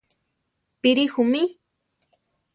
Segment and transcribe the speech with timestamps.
[0.81, 1.43] Píri ju mí?